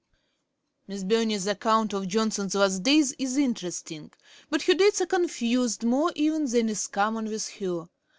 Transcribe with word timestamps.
Miss 0.87 1.03
Burney's 1.03 1.45
account 1.45 1.93
of 1.93 2.07
Johnson's 2.07 2.55
last 2.55 2.81
days 2.81 3.11
is 3.19 3.37
interesting, 3.37 4.09
but 4.49 4.63
her 4.63 4.73
dates 4.73 4.99
are 4.99 5.05
confused 5.05 5.83
more 5.83 6.11
even 6.15 6.45
than 6.49 6.69
is 6.69 6.87
common 6.87 7.25
with 7.25 7.47
her. 7.59 7.87